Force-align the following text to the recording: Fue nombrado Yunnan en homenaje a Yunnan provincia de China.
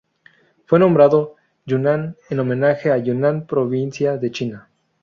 Fue 0.65 0.79
nombrado 0.79 1.35
Yunnan 1.67 2.15
en 2.31 2.39
homenaje 2.39 2.89
a 2.91 2.97
Yunnan 2.97 3.45
provincia 3.45 4.17
de 4.17 4.31
China. 4.31 4.67